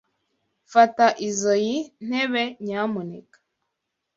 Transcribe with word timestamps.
Fata 0.71 1.07
izoi 1.27 1.73
ntebe, 2.07 2.43
nyamuneka. 2.65 3.37